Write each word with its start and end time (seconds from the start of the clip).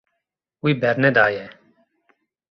Wî 0.63 0.71
bernedaye. 0.81 1.45